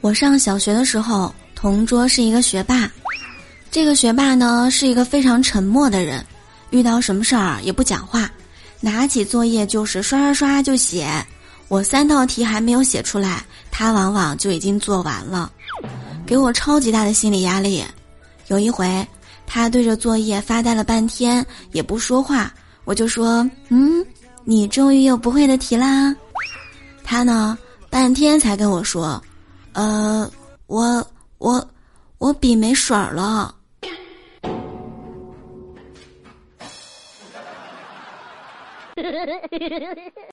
[0.00, 2.90] 我上小学的时候，同桌是一个学霸。
[3.70, 6.24] 这个学霸呢，是一个非常沉默的人，
[6.70, 8.30] 遇到什么事儿也不讲话，
[8.80, 11.08] 拿起作业就是刷刷刷就写。
[11.66, 15.50] 我三道题还没有写出来，他往往就已经做完了，
[16.24, 17.84] 给我超级大的心理压力。
[18.46, 19.06] 有一回，
[19.46, 22.50] 他对着作业发呆了半天也不说话，
[22.84, 24.02] 我就说：“嗯，
[24.44, 26.14] 你终于有不会的题啦。”
[27.04, 27.58] 他呢，
[27.90, 29.22] 半天才跟我说。
[29.78, 30.28] 呃，
[30.66, 31.06] 我
[31.38, 31.70] 我
[32.18, 33.54] 我笔没水儿了。